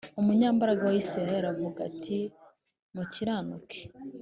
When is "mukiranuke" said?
2.93-3.79